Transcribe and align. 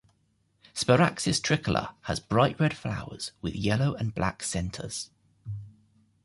"Sparaxis 0.73 1.39
tricolor" 1.39 1.89
has 2.05 2.19
bright 2.19 2.59
red 2.59 2.75
flowers 2.75 3.33
with 3.39 3.53
yellow 3.55 3.93
and 3.93 4.15
black 4.15 4.41
centres. 4.41 5.11